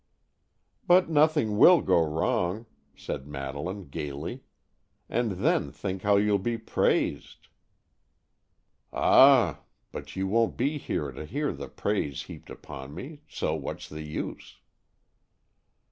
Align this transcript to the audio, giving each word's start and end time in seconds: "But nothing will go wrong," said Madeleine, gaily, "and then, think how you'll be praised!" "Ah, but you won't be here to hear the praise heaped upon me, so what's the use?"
"But 0.87 1.11
nothing 1.11 1.59
will 1.59 1.79
go 1.81 2.01
wrong," 2.03 2.65
said 2.95 3.27
Madeleine, 3.27 3.83
gaily, 3.87 4.41
"and 5.07 5.33
then, 5.33 5.71
think 5.71 6.01
how 6.01 6.17
you'll 6.17 6.39
be 6.39 6.57
praised!" 6.57 7.49
"Ah, 8.91 9.59
but 9.91 10.15
you 10.15 10.25
won't 10.25 10.57
be 10.57 10.79
here 10.79 11.11
to 11.11 11.23
hear 11.23 11.53
the 11.53 11.69
praise 11.69 12.23
heaped 12.23 12.49
upon 12.49 12.95
me, 12.95 13.21
so 13.27 13.53
what's 13.53 13.87
the 13.87 14.01
use?" 14.01 14.57